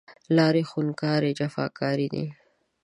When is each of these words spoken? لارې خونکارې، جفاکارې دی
لارې 0.37 0.63
خونکارې، 0.71 1.31
جفاکارې 1.39 2.07
دی 2.13 2.25